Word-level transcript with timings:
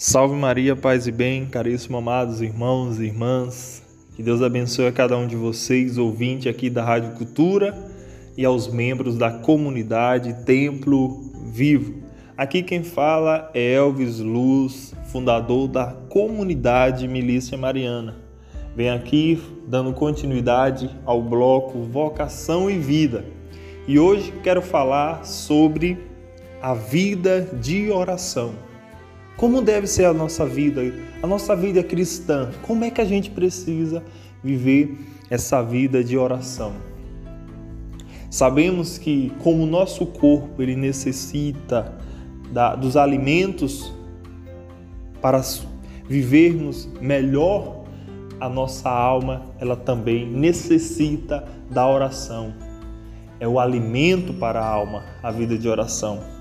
Salve 0.00 0.36
Maria, 0.36 0.76
paz 0.76 1.08
e 1.08 1.10
bem, 1.10 1.44
caríssimos 1.44 1.98
amados 1.98 2.40
irmãos 2.40 3.00
e 3.00 3.06
irmãs. 3.06 3.82
Que 4.14 4.22
Deus 4.22 4.40
abençoe 4.40 4.86
a 4.86 4.92
cada 4.92 5.16
um 5.16 5.26
de 5.26 5.34
vocês, 5.34 5.98
ouvinte 5.98 6.48
aqui 6.48 6.70
da 6.70 6.84
Rádio 6.84 7.14
Cultura 7.14 7.76
e 8.36 8.44
aos 8.44 8.68
membros 8.68 9.18
da 9.18 9.28
comunidade 9.28 10.44
Templo 10.44 11.20
Vivo. 11.52 11.94
Aqui 12.36 12.62
quem 12.62 12.84
fala 12.84 13.50
é 13.52 13.72
Elvis 13.72 14.20
Luz, 14.20 14.94
fundador 15.06 15.66
da 15.66 15.86
comunidade 16.08 17.08
Milícia 17.08 17.58
Mariana. 17.58 18.14
Vem 18.76 18.90
aqui 18.90 19.42
dando 19.66 19.92
continuidade 19.92 20.88
ao 21.04 21.20
bloco 21.20 21.82
Vocação 21.82 22.70
e 22.70 22.78
Vida. 22.78 23.24
E 23.88 23.98
hoje 23.98 24.32
quero 24.44 24.62
falar 24.62 25.26
sobre 25.26 25.98
a 26.62 26.72
vida 26.72 27.40
de 27.60 27.90
oração. 27.90 28.67
Como 29.38 29.62
deve 29.62 29.86
ser 29.86 30.04
a 30.04 30.12
nossa 30.12 30.44
vida, 30.44 30.82
a 31.22 31.26
nossa 31.26 31.54
vida 31.54 31.80
cristã? 31.80 32.50
Como 32.62 32.84
é 32.84 32.90
que 32.90 33.00
a 33.00 33.04
gente 33.04 33.30
precisa 33.30 34.02
viver 34.42 34.98
essa 35.30 35.62
vida 35.62 36.02
de 36.02 36.18
oração? 36.18 36.72
Sabemos 38.28 38.98
que 38.98 39.32
como 39.38 39.62
o 39.62 39.66
nosso 39.66 40.04
corpo 40.06 40.60
ele 40.60 40.74
necessita 40.74 41.96
da, 42.50 42.74
dos 42.74 42.96
alimentos 42.96 43.94
para 45.22 45.40
vivermos 46.08 46.88
melhor, 47.00 47.84
a 48.40 48.48
nossa 48.48 48.90
alma 48.90 49.46
ela 49.60 49.76
também 49.76 50.26
necessita 50.26 51.46
da 51.70 51.86
oração. 51.86 52.52
É 53.38 53.46
o 53.46 53.60
alimento 53.60 54.34
para 54.34 54.60
a 54.60 54.66
alma, 54.66 55.04
a 55.22 55.30
vida 55.30 55.56
de 55.56 55.68
oração. 55.68 56.37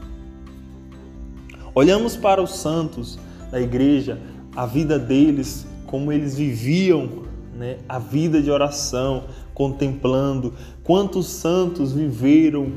Olhamos 1.78 2.18
para 2.18 2.42
os 2.42 2.56
santos 2.56 3.20
da 3.52 3.62
igreja, 3.62 4.20
a 4.56 4.66
vida 4.66 4.98
deles, 4.98 5.68
como 5.86 6.12
eles 6.12 6.36
viviam 6.36 7.08
né, 7.54 7.78
a 7.88 8.00
vida 8.00 8.42
de 8.42 8.50
oração, 8.50 9.26
contemplando. 9.54 10.56
Quantos 10.84 11.28
santos 11.28 11.94
viveram 11.94 12.72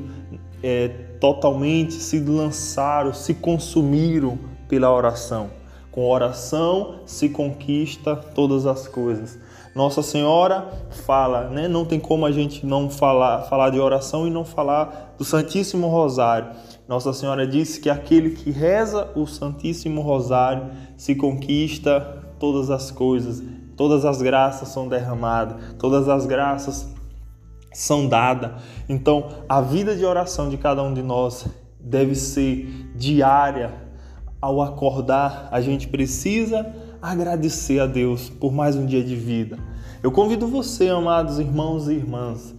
é, 0.62 0.89
totalmente, 1.19 1.95
se 1.95 2.21
lançaram, 2.21 3.15
se 3.15 3.33
consumiram 3.33 4.39
pela 4.69 4.93
oração. 4.95 5.48
Com 5.91 6.06
oração 6.06 6.97
se 7.06 7.31
conquista 7.31 8.15
todas 8.15 8.67
as 8.67 8.87
coisas. 8.87 9.39
Nossa 9.75 10.03
Senhora 10.03 10.69
fala, 11.06 11.48
né? 11.48 11.69
Não 11.69 11.87
tem 11.87 11.98
como 11.98 12.27
a 12.27 12.33
gente 12.33 12.67
não 12.67 12.91
falar, 12.91 13.45
falar 13.45 13.71
de 13.71 13.81
oração 13.81 14.27
e 14.27 14.31
não 14.31 14.45
falar 14.45 15.15
do 15.17 15.25
Santíssimo 15.25 15.89
Rosário. 15.89 16.51
Nossa 16.91 17.12
Senhora 17.12 17.46
disse 17.46 17.78
que 17.78 17.88
aquele 17.88 18.30
que 18.30 18.50
reza 18.50 19.12
o 19.14 19.24
Santíssimo 19.24 20.00
Rosário 20.00 20.70
se 20.97 21.14
conquista 21.14 22.00
todas 22.36 22.69
as 22.69 22.91
coisas, 22.91 23.41
todas 23.77 24.05
as 24.05 24.20
graças 24.20 24.70
são 24.70 24.88
derramadas, 24.88 25.77
todas 25.78 26.08
as 26.08 26.27
graças 26.27 26.92
são 27.72 28.08
dadas. 28.08 28.60
Então, 28.88 29.28
a 29.48 29.60
vida 29.60 29.94
de 29.94 30.05
oração 30.05 30.48
de 30.48 30.58
cada 30.58 30.82
um 30.82 30.92
de 30.92 31.00
nós 31.00 31.47
deve 31.78 32.16
ser 32.16 32.91
diária. 32.97 33.72
Ao 34.41 34.60
acordar, 34.60 35.48
a 35.52 35.60
gente 35.60 35.86
precisa 35.86 36.75
agradecer 37.00 37.78
a 37.78 37.86
Deus 37.86 38.28
por 38.28 38.52
mais 38.52 38.75
um 38.75 38.84
dia 38.84 39.04
de 39.04 39.14
vida. 39.14 39.60
Eu 40.02 40.10
convido 40.10 40.48
você, 40.48 40.88
amados 40.88 41.38
irmãos 41.38 41.88
e 41.88 41.92
irmãs, 41.92 42.52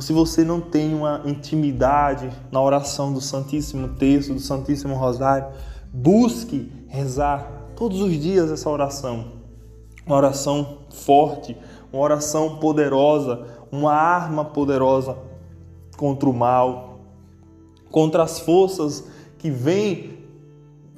se 0.00 0.12
você 0.12 0.44
não 0.44 0.60
tem 0.60 0.94
uma 0.94 1.22
intimidade 1.24 2.30
na 2.52 2.60
oração 2.60 3.12
do 3.12 3.20
Santíssimo 3.20 3.88
Texto, 3.96 4.34
do 4.34 4.40
Santíssimo 4.40 4.94
Rosário, 4.94 5.48
busque 5.92 6.70
rezar 6.88 7.70
todos 7.74 8.00
os 8.00 8.12
dias 8.18 8.50
essa 8.50 8.68
oração. 8.68 9.32
Uma 10.06 10.16
oração 10.16 10.78
forte, 10.90 11.56
uma 11.92 12.02
oração 12.02 12.56
poderosa, 12.58 13.46
uma 13.72 13.92
arma 13.92 14.44
poderosa 14.44 15.16
contra 15.96 16.28
o 16.28 16.34
mal, 16.34 17.00
contra 17.90 18.22
as 18.22 18.38
forças 18.38 19.04
que 19.38 19.50
vêm 19.50 20.18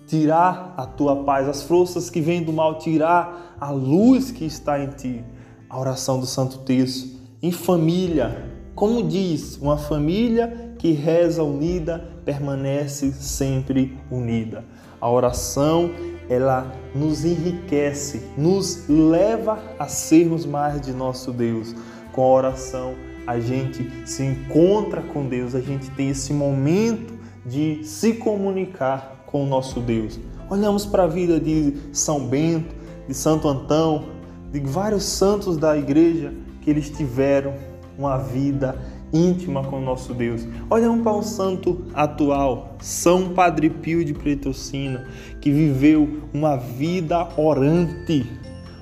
tirar 0.06 0.74
a 0.76 0.86
tua 0.86 1.22
paz, 1.24 1.48
as 1.48 1.62
forças 1.62 2.10
que 2.10 2.20
vêm 2.20 2.42
do 2.42 2.52
mal 2.52 2.78
tirar 2.78 3.56
a 3.60 3.70
luz 3.70 4.32
que 4.32 4.44
está 4.44 4.82
em 4.82 4.88
ti. 4.88 5.24
A 5.68 5.78
oração 5.78 6.18
do 6.18 6.26
Santo 6.26 6.58
Texto 6.58 7.20
em 7.42 7.52
família, 7.52 8.49
como 8.74 9.02
diz, 9.02 9.56
uma 9.56 9.76
família 9.76 10.74
que 10.78 10.92
reza 10.92 11.42
unida 11.42 12.08
permanece 12.24 13.12
sempre 13.12 13.98
unida. 14.10 14.64
A 15.00 15.10
oração, 15.10 15.90
ela 16.28 16.72
nos 16.94 17.24
enriquece, 17.24 18.22
nos 18.36 18.88
leva 18.88 19.58
a 19.78 19.88
sermos 19.88 20.46
mais 20.46 20.80
de 20.80 20.92
nosso 20.92 21.32
Deus. 21.32 21.74
Com 22.12 22.22
a 22.22 22.26
oração, 22.26 22.94
a 23.26 23.38
gente 23.38 23.86
se 24.06 24.24
encontra 24.24 25.02
com 25.02 25.26
Deus, 25.26 25.54
a 25.54 25.60
gente 25.60 25.90
tem 25.90 26.10
esse 26.10 26.32
momento 26.32 27.18
de 27.44 27.82
se 27.84 28.14
comunicar 28.14 29.24
com 29.26 29.44
o 29.44 29.46
nosso 29.46 29.80
Deus. 29.80 30.18
Olhamos 30.48 30.84
para 30.84 31.04
a 31.04 31.06
vida 31.06 31.38
de 31.38 31.74
São 31.92 32.26
Bento, 32.26 32.74
de 33.06 33.14
Santo 33.14 33.48
Antão, 33.48 34.06
de 34.52 34.60
vários 34.60 35.04
santos 35.04 35.56
da 35.56 35.76
igreja 35.76 36.32
que 36.60 36.70
eles 36.70 36.90
tiveram 36.90 37.54
uma 38.00 38.16
vida 38.16 38.78
íntima 39.12 39.62
com 39.62 39.76
o 39.76 39.80
nosso 39.84 40.14
Deus. 40.14 40.46
Olhamos 40.70 41.02
para 41.02 41.14
um 41.14 41.22
santo 41.22 41.84
atual, 41.92 42.76
São 42.80 43.34
Padre 43.34 43.68
Pio 43.68 44.02
de 44.02 44.14
Petrocina, 44.14 45.06
que 45.38 45.50
viveu 45.50 46.22
uma 46.32 46.56
vida 46.56 47.28
orante. 47.36 48.26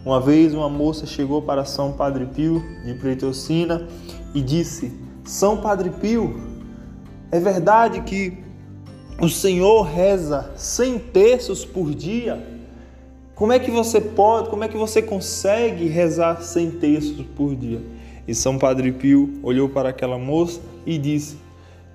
Uma 0.06 0.20
vez 0.20 0.54
uma 0.54 0.68
moça 0.68 1.04
chegou 1.04 1.42
para 1.42 1.64
São 1.64 1.92
Padre 1.92 2.26
Pio 2.26 2.62
de 2.84 2.94
Petrocina 2.94 3.88
e 4.32 4.40
disse: 4.40 4.92
São 5.24 5.56
Padre 5.56 5.90
Pio, 5.90 6.40
é 7.32 7.40
verdade 7.40 8.02
que 8.02 8.38
o 9.20 9.28
Senhor 9.28 9.82
reza 9.82 10.52
cem 10.54 10.96
terços 10.96 11.64
por 11.64 11.92
dia? 11.92 12.56
Como 13.34 13.52
é 13.52 13.58
que 13.58 13.70
você 13.70 14.00
pode, 14.00 14.48
como 14.48 14.62
é 14.62 14.68
que 14.68 14.76
você 14.76 15.02
consegue 15.02 15.88
rezar 15.88 16.40
cem 16.40 16.70
terços 16.70 17.24
por 17.36 17.56
dia? 17.56 17.97
E 18.28 18.34
São 18.34 18.58
Padre 18.58 18.92
Pio 18.92 19.40
olhou 19.42 19.70
para 19.70 19.88
aquela 19.88 20.18
moça 20.18 20.60
e 20.84 20.98
disse: 20.98 21.38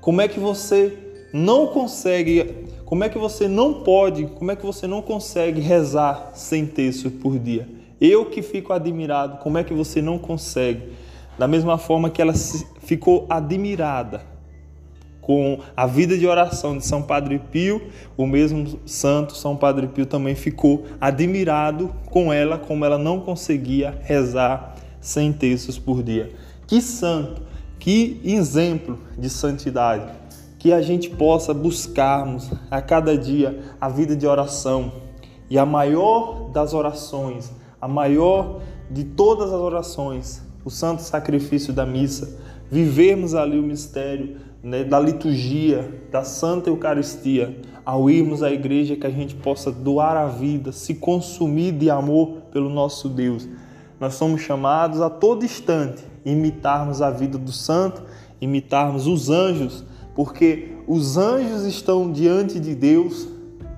Como 0.01 0.19
é 0.19 0.27
que 0.27 0.39
você 0.39 0.97
não 1.31 1.67
consegue, 1.67 2.67
como 2.85 3.03
é 3.03 3.09
que 3.09 3.19
você 3.19 3.47
não 3.47 3.83
pode, 3.83 4.25
como 4.25 4.51
é 4.51 4.55
que 4.55 4.66
você 4.66 4.88
não 4.88 4.99
consegue 4.99 5.61
rezar 5.61 6.31
sem 6.33 6.66
terço 6.66 7.11
por 7.11 7.38
dia? 7.38 7.69
Eu 8.01 8.25
que 8.25 8.41
fico 8.41 8.73
admirado, 8.73 9.38
como 9.38 9.59
é 9.59 9.63
que 9.63 9.75
você 9.75 10.01
não 10.01 10.17
consegue? 10.17 10.81
Da 11.38 11.47
mesma 11.47 11.77
forma 11.77 12.09
que 12.09 12.21
ela 12.21 12.33
ficou 12.79 13.27
admirada 13.29 14.21
com 15.21 15.59
a 15.77 15.85
vida 15.85 16.17
de 16.17 16.27
oração 16.27 16.77
de 16.77 16.85
São 16.85 17.01
Padre 17.01 17.39
Pio, 17.51 17.81
o 18.17 18.25
mesmo 18.25 18.79
santo 18.88 19.38
São 19.38 19.55
Padre 19.55 19.88
Pio 19.88 20.05
também 20.05 20.33
ficou 20.33 20.85
admirado 21.00 21.94
com 22.09 22.33
ela, 22.33 22.57
como 22.57 22.83
ela 22.83 22.97
não 22.97 23.19
conseguia 23.21 23.97
rezar 24.03 24.75
100 25.03 25.33
terços 25.33 25.77
por 25.77 26.01
dia. 26.01 26.31
Que 26.65 26.81
santo, 26.81 27.41
que 27.77 28.19
exemplo 28.23 28.97
de 29.17 29.29
santidade. 29.29 30.11
Que 30.57 30.71
a 30.71 30.81
gente 30.81 31.09
possa 31.09 31.53
buscarmos 31.53 32.49
a 32.71 32.81
cada 32.81 33.17
dia 33.17 33.59
a 33.79 33.89
vida 33.89 34.15
de 34.15 34.25
oração. 34.25 34.93
E 35.49 35.59
a 35.59 35.65
maior 35.65 36.49
das 36.51 36.73
orações, 36.73 37.51
a 37.81 37.87
maior 37.87 38.61
de 38.89 39.03
todas 39.03 39.51
as 39.51 39.59
orações, 39.59 40.41
o 40.63 40.69
santo 40.69 41.01
sacrifício 41.01 41.73
da 41.73 41.85
missa, 41.85 42.39
vivermos 42.71 43.35
ali 43.35 43.59
o 43.59 43.63
mistério 43.63 44.37
né, 44.63 44.85
da 44.85 44.97
liturgia, 45.01 46.01
da 46.09 46.23
Santa 46.23 46.69
Eucaristia, 46.69 47.59
ao 47.85 48.09
irmos 48.09 48.41
à 48.41 48.49
igreja, 48.49 48.95
que 48.95 49.06
a 49.06 49.09
gente 49.09 49.35
possa 49.35 49.69
doar 49.69 50.15
a 50.15 50.27
vida, 50.27 50.71
se 50.71 50.95
consumir 50.95 51.73
de 51.73 51.89
amor 51.89 52.44
pelo 52.53 52.69
nosso 52.69 53.09
Deus 53.09 53.45
nós 54.03 54.15
somos 54.15 54.41
chamados 54.41 55.00
a 55.00 55.09
todo 55.09 55.45
instante 55.45 56.03
imitarmos 56.25 57.01
a 57.01 57.09
vida 57.09 57.38
do 57.38 57.53
santo, 57.53 58.03
imitarmos 58.41 59.07
os 59.07 59.29
anjos, 59.29 59.85
porque 60.13 60.73
os 60.85 61.15
anjos 61.15 61.63
estão 61.63 62.11
diante 62.11 62.59
de 62.59 62.75
Deus 62.75 63.29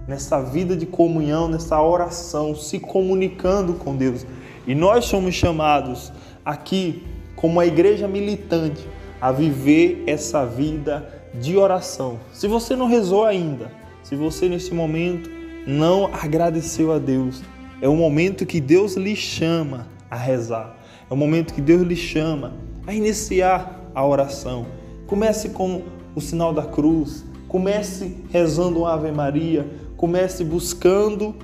nessa 0.08 0.42
vida 0.42 0.76
de 0.76 0.88
comunhão, 0.88 1.48
nessa 1.48 1.80
oração, 1.80 2.56
se 2.56 2.80
comunicando 2.80 3.74
com 3.74 3.96
Deus. 3.96 4.26
E 4.66 4.74
nós 4.74 5.06
somos 5.06 5.36
chamados 5.36 6.12
aqui, 6.44 7.04
como 7.36 7.60
a 7.60 7.68
igreja 7.68 8.08
militante, 8.08 8.84
a 9.22 9.32
viver 9.32 10.06
essa 10.08 10.44
vida 10.44 11.08
de 11.36 11.56
oração. 11.56 12.20
Se 12.34 12.48
você 12.48 12.76
não 12.76 12.88
rezou 12.88 13.26
ainda, 13.26 13.72
se 14.02 14.16
você 14.16 14.50
nesse 14.50 14.74
momento 14.74 15.30
não 15.68 16.10
agradeceu 16.12 16.92
a 16.92 16.98
Deus, 16.98 17.44
é 17.80 17.88
o 17.88 17.96
momento 17.96 18.44
que 18.44 18.60
Deus 18.60 18.96
lhe 18.96 19.16
chama 19.16 19.94
a 20.16 20.18
rezar. 20.18 20.78
É 21.10 21.14
o 21.14 21.18
momento 21.18 21.54
que 21.54 21.62
Deus 21.62 21.82
lhe 21.84 21.96
chama 21.96 22.54
a 22.88 22.94
iniciar 22.94 23.80
a 23.94 24.06
oração. 24.06 24.66
Comece 25.06 25.50
com 25.50 25.84
o 26.16 26.22
sinal 26.22 26.54
da 26.54 26.64
cruz, 26.64 27.26
comece 27.48 28.18
rezando 28.32 28.80
uma 28.80 28.94
Ave 28.94 29.12
Maria, 29.12 29.68
comece 29.98 30.44
buscando 30.44 31.36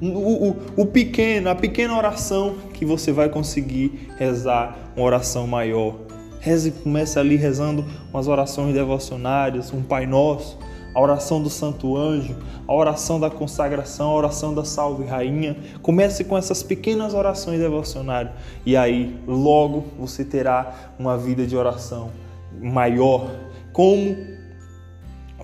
o, 0.00 0.48
o, 0.48 0.56
o 0.76 0.86
pequeno, 0.86 1.48
a 1.48 1.54
pequena 1.54 1.96
oração 1.96 2.56
que 2.74 2.84
você 2.84 3.12
vai 3.12 3.28
conseguir 3.28 4.10
rezar 4.18 4.76
uma 4.96 5.06
oração 5.06 5.46
maior. 5.46 5.94
Reze, 6.40 6.72
comece 6.72 7.18
ali 7.18 7.36
rezando 7.36 7.84
umas 8.12 8.26
orações 8.26 8.74
devocionárias, 8.74 9.72
um 9.72 9.80
Pai 9.80 10.06
Nosso, 10.06 10.58
a 10.94 11.00
oração 11.00 11.42
do 11.42 11.48
Santo 11.48 11.96
Anjo, 11.96 12.36
a 12.66 12.74
oração 12.74 13.18
da 13.18 13.30
consagração, 13.30 14.10
a 14.10 14.14
oração 14.14 14.54
da 14.54 14.64
Salve 14.64 15.04
Rainha. 15.04 15.56
Comece 15.80 16.24
com 16.24 16.36
essas 16.36 16.62
pequenas 16.62 17.14
orações 17.14 17.60
devocionárias 17.60 18.32
e 18.64 18.76
aí 18.76 19.18
logo 19.26 19.84
você 19.98 20.24
terá 20.24 20.92
uma 20.98 21.16
vida 21.16 21.46
de 21.46 21.56
oração 21.56 22.10
maior. 22.60 23.30
Como 23.72 24.16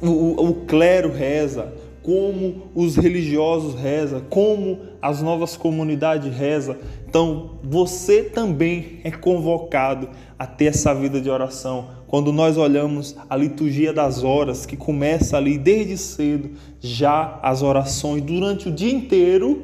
o, 0.02 0.06
o, 0.06 0.48
o 0.50 0.54
clero 0.66 1.12
reza, 1.12 1.72
como 2.02 2.70
os 2.74 2.96
religiosos 2.96 3.74
rezam, 3.74 4.22
como 4.30 4.78
as 5.00 5.22
novas 5.22 5.56
comunidades 5.56 6.34
rezam. 6.34 6.76
Então, 7.06 7.58
você 7.62 8.22
também 8.22 9.00
é 9.04 9.10
convocado 9.10 10.08
a 10.38 10.46
ter 10.46 10.66
essa 10.66 10.94
vida 10.94 11.20
de 11.20 11.30
oração. 11.30 11.88
Quando 12.06 12.32
nós 12.32 12.56
olhamos 12.56 13.16
a 13.28 13.36
liturgia 13.36 13.92
das 13.92 14.24
horas, 14.24 14.64
que 14.64 14.76
começa 14.76 15.36
ali 15.36 15.58
desde 15.58 15.96
cedo, 15.96 16.50
já 16.80 17.38
as 17.42 17.62
orações 17.62 18.22
durante 18.22 18.68
o 18.68 18.72
dia 18.72 18.92
inteiro, 18.92 19.62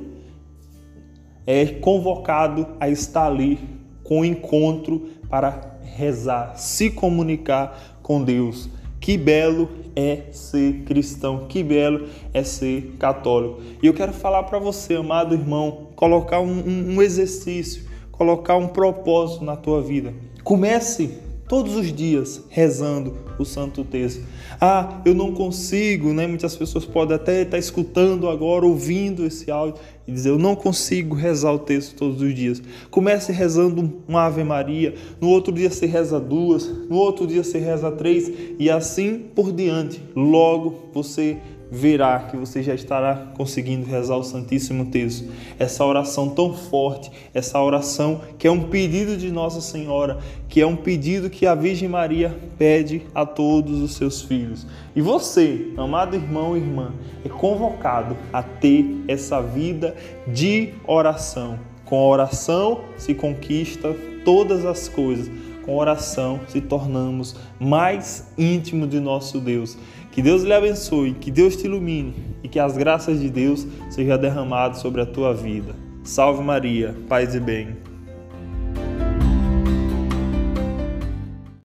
é 1.47 1.67
convocado 1.67 2.67
a 2.81 2.89
estar 2.89 3.27
ali 3.27 3.59
com 4.03 4.21
o 4.21 4.25
encontro 4.25 5.09
para 5.29 5.79
rezar, 5.83 6.57
se 6.57 6.91
comunicar 6.91 7.99
com 8.03 8.23
Deus. 8.23 8.69
Que 9.05 9.19
belo 9.19 9.69
é 9.95 10.23
ser 10.33 10.85
cristão, 10.87 11.45
que 11.47 11.63
belo 11.63 12.09
é 12.33 12.43
ser 12.43 12.95
católico. 12.99 13.61
E 13.83 13.87
eu 13.87 13.93
quero 13.93 14.15
falar 14.15 14.45
para 14.45 14.59
você, 14.59 14.95
amado 14.95 15.35
irmão, 15.35 15.89
colocar 15.95 16.41
um, 16.41 16.95
um, 16.95 17.03
exercício, 17.03 17.83
colocar 18.11 18.57
um 18.57 18.67
propósito 18.67 19.45
na 19.45 19.57
tua 19.57 19.83
vida. 19.83 20.15
Comece 20.43 21.19
todos 21.47 21.77
os 21.77 21.93
dias 21.93 22.45
rezando 22.49 23.15
o 23.39 23.45
Santo 23.45 23.85
Texto. 23.85 24.25
Ah, 24.59 25.03
eu 25.05 25.15
não 25.15 25.35
consigo, 25.35 26.15
né? 26.15 26.27
Muitas 26.27 26.57
pessoas 26.57 26.87
podem 26.87 27.15
até 27.15 27.43
estar 27.43 27.59
escutando 27.59 28.27
agora, 28.31 28.65
ouvindo 28.65 29.27
esse 29.27 29.51
áudio 29.51 29.83
e 30.07 30.13
dizer: 30.13 30.31
Eu 30.31 30.39
não 30.39 30.55
consigo 30.55 31.15
rezar 31.15 31.53
o 31.53 31.59
texto 31.59 31.95
todos 31.97 32.21
os 32.21 32.35
dias. 32.35 32.63
Comece 32.91 33.33
rezando 33.33 34.03
uma 34.07 34.27
Ave 34.27 34.45
Maria, 34.45 34.95
no 35.21 35.29
outro 35.29 35.53
dia 35.53 35.71
você 35.71 35.87
reza 35.87 36.21
duas, 36.21 36.67
no 36.89 36.97
outro 36.97 37.27
dia 37.27 37.43
você 37.43 37.59
reza 37.59 37.91
três 37.91 38.31
e 38.59 38.71
assim 38.71 39.19
por 39.35 39.53
diante. 39.53 40.01
Logo 40.15 40.91
você 40.93 41.39
verá 41.71 42.21
que 42.21 42.37
você 42.37 42.63
já 42.63 42.75
estará 42.75 43.33
conseguindo 43.37 43.85
rezar 43.87 44.17
o 44.17 44.23
Santíssimo 44.23 44.87
Texto. 44.87 45.29
Essa 45.59 45.85
oração 45.85 46.29
tão 46.29 46.55
forte, 46.55 47.11
essa 47.33 47.61
oração 47.61 48.21
que 48.39 48.47
é 48.47 48.51
um 48.51 48.69
pedido 48.69 49.17
de 49.17 49.33
Nossa 49.33 49.61
Senhora, 49.61 50.19
que 50.49 50.61
é 50.61 50.67
um 50.67 50.77
pedido 50.77 51.29
que 51.29 51.47
a 51.47 51.55
Virgem 51.55 51.89
Maria 51.89 52.37
pede 52.57 53.03
a 53.15 53.27
todos 53.27 53.81
os 53.81 53.95
seus 53.95 54.23
filhos. 54.23 54.67
E 54.97 55.01
você, 55.01 55.73
amado 55.77 56.15
irmão 56.15 56.57
e 56.57 56.61
irmã, 56.61 56.93
é 57.25 57.29
convocado 57.29 58.17
a 58.33 58.43
ter 58.43 58.87
essa 59.09 59.43
vida 59.43 59.97
de 60.29 60.75
oração. 60.87 61.59
Com 61.85 61.97
a 61.97 62.07
oração 62.07 62.83
se 62.97 63.15
conquista 63.15 63.95
todas 64.25 64.65
as 64.65 64.89
coisas. 64.89 65.29
Com 65.65 65.77
oração 65.77 66.41
se 66.47 66.61
tornamos 66.61 67.37
mais 67.59 68.33
íntimo 68.39 68.87
de 68.87 69.01
nosso 69.01 69.41
Deus. 69.41 69.77
Que 70.13 70.23
Deus 70.23 70.43
lhe 70.43 70.53
abençoe, 70.53 71.15
que 71.15 71.31
Deus 71.31 71.57
te 71.57 71.65
ilumine 71.65 72.15
e 72.43 72.49
que 72.49 72.61
as 72.61 72.77
graças 72.77 73.21
de 73.21 73.29
Deus 73.29 73.67
sejam 73.91 74.17
derramadas 74.17 74.79
sobre 74.79 75.01
a 75.01 75.07
tua 75.07 75.35
vida. 75.35 75.75
Salve 76.05 76.43
Maria, 76.43 76.95
paz 77.09 77.35
e 77.35 77.41
bem. 77.41 77.84